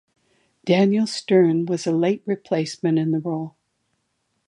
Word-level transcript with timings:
Daniel 0.65 1.05
Stern 1.05 1.67
was 1.67 1.85
a 1.85 1.91
late 1.91 2.23
replacement 2.25 2.97
in 2.97 3.11
the 3.11 3.19
role. 3.19 3.55